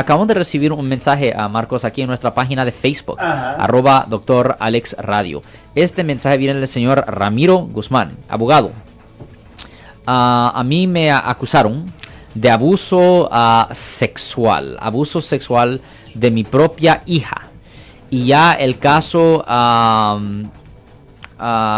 Acabamos 0.00 0.28
de 0.28 0.34
recibir 0.34 0.72
un 0.72 0.88
mensaje 0.88 1.34
a 1.36 1.46
Marcos 1.46 1.84
aquí 1.84 2.00
en 2.00 2.06
nuestra 2.06 2.32
página 2.32 2.64
de 2.64 2.72
Facebook, 2.72 3.20
Ajá. 3.20 3.56
arroba 3.56 4.06
doctor 4.08 4.56
Alex 4.58 4.96
Radio. 4.98 5.42
Este 5.74 6.04
mensaje 6.04 6.38
viene 6.38 6.54
del 6.54 6.66
señor 6.66 7.04
Ramiro 7.06 7.58
Guzmán, 7.58 8.16
abogado. 8.26 8.70
Ah, 10.06 10.52
a 10.54 10.64
mí 10.64 10.86
me 10.86 11.10
acusaron 11.10 11.92
de 12.34 12.50
abuso 12.50 13.28
ah, 13.30 13.68
sexual, 13.72 14.78
abuso 14.80 15.20
sexual 15.20 15.82
de 16.14 16.30
mi 16.30 16.44
propia 16.44 17.02
hija. 17.04 17.48
Y 18.08 18.24
ya 18.24 18.54
el 18.54 18.78
caso, 18.78 19.44
a 19.46 20.18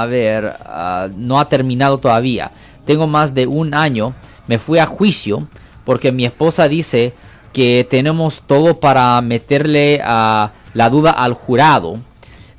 ver, 0.09 0.55
ah, 0.65 1.09
no 1.17 1.41
ha 1.41 1.49
terminado 1.49 1.99
todavía. 1.99 2.53
Tengo 2.87 3.09
más 3.09 3.35
de 3.35 3.49
un 3.49 3.75
año. 3.75 4.15
Me 4.47 4.61
fui 4.61 4.79
a 4.79 4.87
juicio 4.87 5.49
porque 5.85 6.13
mi 6.13 6.25
esposa 6.25 6.69
dice 6.69 7.15
que 7.53 7.87
tenemos 7.89 8.43
todo 8.47 8.81
para 8.81 9.21
meterle 9.21 10.01
a 10.03 10.53
la 10.75 10.91
duda 10.91 11.11
al 11.11 11.35
jurado. 11.35 11.99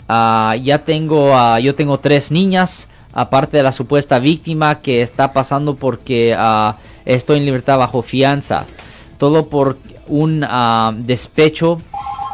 Ah, 0.08 0.56
ya 0.62 0.80
tengo, 0.80 1.36
ah, 1.36 1.60
yo 1.60 1.76
tengo 1.76 1.98
tres 2.00 2.32
niñas, 2.32 2.88
aparte 3.14 3.58
de 3.58 3.64
la 3.64 3.72
supuesta 3.72 4.20
víctima 4.20 4.82
que 4.82 5.02
está 5.02 5.34
pasando 5.34 5.76
porque 5.76 6.38
estoy 7.06 7.40
en 7.40 7.46
libertad 7.46 7.78
bajo 7.78 8.02
fianza. 8.02 8.66
Todo 9.18 9.48
por 9.48 9.78
un 10.08 10.46
despecho 11.06 11.78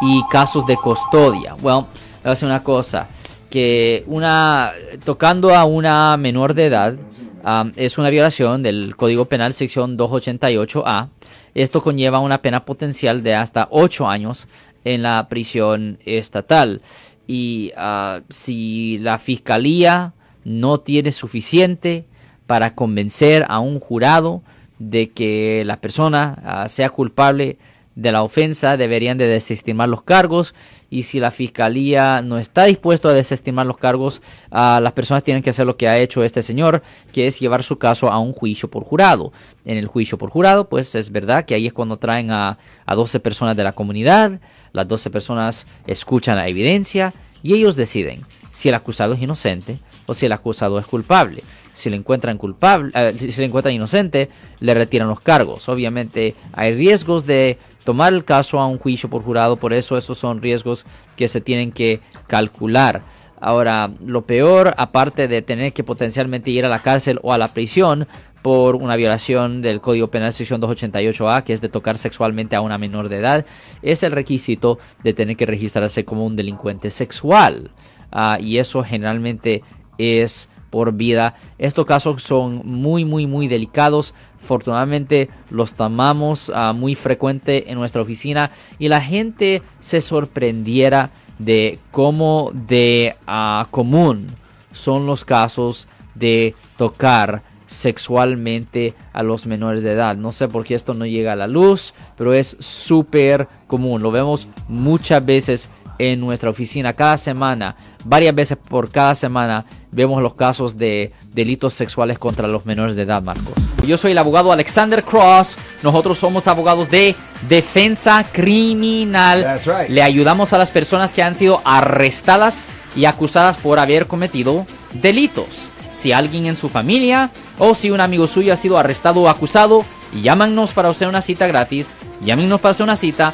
y 0.01 0.23
casos 0.29 0.65
de 0.65 0.75
custodia. 0.77 1.55
Bueno, 1.61 1.87
decir 2.23 2.47
una 2.47 2.63
cosa, 2.63 3.07
que 3.49 4.03
una 4.07 4.71
tocando 5.03 5.55
a 5.55 5.65
una 5.65 6.15
menor 6.17 6.53
de 6.53 6.65
edad 6.65 6.95
ah, 7.43 7.65
es 7.75 7.97
una 7.97 8.09
violación 8.09 8.63
del 8.63 8.95
Código 8.95 9.25
Penal 9.25 9.53
sección 9.53 9.97
288A. 9.97 11.09
Esto 11.53 11.81
conlleva 11.81 12.19
una 12.19 12.41
pena 12.41 12.65
potencial 12.65 13.23
de 13.23 13.35
hasta 13.35 13.67
8 13.71 14.07
años 14.07 14.47
en 14.83 15.03
la 15.03 15.27
prisión 15.29 15.99
estatal. 16.05 16.81
Y 17.27 17.71
ah, 17.77 18.21
si 18.29 18.97
la 18.99 19.19
fiscalía 19.19 20.13
no 20.43 20.79
tiene 20.79 21.11
suficiente 21.11 22.05
para 22.47 22.73
convencer 22.73 23.45
a 23.47 23.59
un 23.59 23.79
jurado 23.79 24.41
de 24.79 25.09
que 25.09 25.63
la 25.65 25.79
persona 25.81 26.39
ah, 26.43 26.69
sea 26.69 26.89
culpable 26.89 27.57
de 28.01 28.11
la 28.11 28.23
ofensa, 28.23 28.77
deberían 28.77 29.17
de 29.17 29.27
desestimar 29.27 29.89
los 29.89 30.03
cargos 30.03 30.55
y 30.89 31.03
si 31.03 31.19
la 31.19 31.31
fiscalía 31.31 32.21
no 32.21 32.39
está 32.39 32.65
dispuesto 32.65 33.09
a 33.09 33.13
desestimar 33.13 33.65
los 33.65 33.77
cargos, 33.77 34.21
ah, 34.51 34.79
las 34.81 34.93
personas 34.93 35.23
tienen 35.23 35.43
que 35.43 35.49
hacer 35.49 35.65
lo 35.65 35.75
que 35.75 35.87
ha 35.87 35.97
hecho 35.97 36.23
este 36.23 36.41
señor, 36.41 36.81
que 37.11 37.27
es 37.27 37.39
llevar 37.39 37.63
su 37.63 37.77
caso 37.77 38.09
a 38.09 38.19
un 38.19 38.33
juicio 38.33 38.69
por 38.71 38.83
jurado. 38.83 39.33
En 39.65 39.77
el 39.77 39.87
juicio 39.87 40.17
por 40.17 40.29
jurado, 40.29 40.69
pues 40.69 40.95
es 40.95 41.11
verdad 41.11 41.45
que 41.45 41.55
ahí 41.55 41.67
es 41.67 41.73
cuando 41.73 41.97
traen 41.97 42.31
a, 42.31 42.57
a 42.85 42.95
12 42.95 43.19
personas 43.19 43.57
de 43.57 43.63
la 43.63 43.73
comunidad, 43.73 44.39
las 44.71 44.87
12 44.87 45.09
personas 45.09 45.67
escuchan 45.85 46.37
la 46.37 46.47
evidencia 46.47 47.13
y 47.43 47.53
ellos 47.53 47.75
deciden 47.75 48.25
si 48.51 48.69
el 48.69 48.75
acusado 48.75 49.13
es 49.13 49.21
inocente 49.21 49.79
o 50.05 50.13
si 50.13 50.25
el 50.25 50.31
acusado 50.31 50.79
es 50.79 50.85
culpable. 50.85 51.43
Si 51.73 51.89
le 51.89 51.95
encuentran 51.95 52.37
culpable, 52.37 52.91
eh, 52.95 53.13
si 53.17 53.39
le 53.39 53.45
encuentran 53.45 53.73
inocente, 53.73 54.29
le 54.59 54.73
retiran 54.73 55.07
los 55.07 55.21
cargos. 55.21 55.69
Obviamente 55.69 56.35
hay 56.51 56.73
riesgos 56.73 57.25
de 57.25 57.57
tomar 57.83 58.13
el 58.13 58.25
caso 58.25 58.59
a 58.59 58.67
un 58.67 58.77
juicio 58.77 59.09
por 59.09 59.23
jurado, 59.23 59.57
por 59.57 59.73
eso 59.73 59.97
esos 59.97 60.17
son 60.17 60.41
riesgos 60.41 60.85
que 61.15 61.27
se 61.27 61.41
tienen 61.41 61.71
que 61.71 62.01
calcular. 62.27 63.03
Ahora, 63.41 63.89
lo 64.05 64.23
peor, 64.23 64.73
aparte 64.77 65.27
de 65.27 65.41
tener 65.41 65.71
que 65.71 65.83
potencialmente 65.83 66.51
ir 66.51 66.65
a 66.65 66.69
la 66.69 66.79
cárcel 66.79 67.19
o 67.23 67.31
a 67.31 67.37
la 67.37 67.47
prisión 67.47 68.07
por 68.41 68.75
una 68.75 68.95
violación 68.95 69.61
del 69.61 69.81
Código 69.81 70.07
Penal 70.07 70.33
sección 70.33 70.61
288A, 70.61 71.43
que 71.43 71.53
es 71.53 71.61
de 71.61 71.69
tocar 71.69 71.97
sexualmente 71.97 72.55
a 72.55 72.61
una 72.61 72.77
menor 72.77 73.09
de 73.09 73.17
edad, 73.17 73.45
es 73.81 74.03
el 74.03 74.11
requisito 74.11 74.79
de 75.03 75.13
tener 75.13 75.37
que 75.37 75.45
registrarse 75.45 76.05
como 76.05 76.25
un 76.25 76.35
delincuente 76.35 76.89
sexual. 76.89 77.71
Ah, 78.11 78.37
y 78.39 78.57
eso 78.57 78.83
generalmente 78.83 79.63
es 79.97 80.49
por 80.69 80.93
vida. 80.93 81.35
Estos 81.57 81.85
casos 81.85 82.23
son 82.23 82.61
muy, 82.65 83.05
muy, 83.05 83.27
muy 83.27 83.47
delicados. 83.47 84.13
Afortunadamente 84.41 85.29
los 85.49 85.73
tomamos 85.73 86.51
ah, 86.53 86.73
muy 86.73 86.95
frecuente 86.95 87.71
en 87.71 87.77
nuestra 87.77 88.01
oficina 88.01 88.51
y 88.77 88.87
la 88.87 89.01
gente 89.01 89.61
se 89.79 90.01
sorprendiera 90.01 91.11
de 91.37 91.79
cómo 91.91 92.51
de 92.53 93.15
ah, 93.27 93.67
común 93.71 94.27
son 94.71 95.05
los 95.05 95.25
casos 95.25 95.87
de 96.15 96.55
tocar 96.77 97.43
sexualmente 97.65 98.95
a 99.13 99.21
los 99.21 99.45
menores 99.45 99.83
de 99.83 99.91
edad. 99.91 100.15
No 100.15 100.31
sé 100.31 100.47
por 100.47 100.63
qué 100.63 100.73
esto 100.73 100.93
no 100.95 101.05
llega 101.05 101.33
a 101.33 101.35
la 101.35 101.47
luz, 101.47 101.93
pero 102.17 102.33
es 102.33 102.57
súper 102.59 103.47
común. 103.67 104.01
Lo 104.01 104.09
vemos 104.11 104.47
muchas 104.67 105.23
veces 105.23 105.69
en 105.99 106.19
nuestra 106.19 106.49
oficina 106.49 106.93
cada 106.93 107.17
semana, 107.17 107.75
varias 108.05 108.33
veces 108.33 108.57
por 108.57 108.89
cada 108.89 109.13
semana, 109.13 109.65
vemos 109.91 110.23
los 110.23 110.33
casos 110.33 110.77
de 110.77 111.11
delitos 111.33 111.73
sexuales 111.73 112.17
contra 112.17 112.47
los 112.47 112.65
menores 112.65 112.95
de 112.95 113.03
edad, 113.03 113.21
Marcos. 113.21 113.53
Yo 113.85 113.97
soy 113.97 114.11
el 114.11 114.17
abogado 114.17 114.51
Alexander 114.51 115.03
Cross. 115.03 115.57
Nosotros 115.83 116.17
somos 116.17 116.47
abogados 116.47 116.89
de 116.89 117.15
defensa 117.47 118.25
criminal. 118.31 119.59
Right. 119.65 119.89
Le 119.89 120.01
ayudamos 120.01 120.53
a 120.53 120.57
las 120.57 120.71
personas 120.71 121.13
que 121.13 121.23
han 121.23 121.35
sido 121.35 121.61
arrestadas 121.65 122.67
y 122.95 123.05
acusadas 123.05 123.57
por 123.57 123.79
haber 123.79 124.07
cometido 124.07 124.65
delitos. 124.93 125.69
Si 125.91 126.11
alguien 126.11 126.45
en 126.45 126.55
su 126.55 126.69
familia 126.69 127.31
o 127.57 127.73
si 127.73 127.91
un 127.91 127.99
amigo 127.99 128.27
suyo 128.27 128.53
ha 128.53 128.57
sido 128.57 128.77
arrestado 128.77 129.21
o 129.21 129.29
acusado, 129.29 129.83
llámanos 130.21 130.71
para 130.71 130.89
hacer 130.89 131.07
una 131.07 131.21
cita 131.21 131.47
gratis. 131.47 131.93
Llámenos 132.21 132.61
para 132.61 132.71
hacer 132.71 132.83
una 132.83 132.95
cita. 132.95 133.33